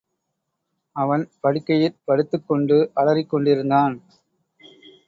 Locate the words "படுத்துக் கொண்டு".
2.05-2.91